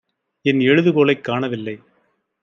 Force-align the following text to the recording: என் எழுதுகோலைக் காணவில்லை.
என் 0.41 0.59
எழுதுகோலைக் 0.59 1.23
காணவில்லை. 1.23 1.79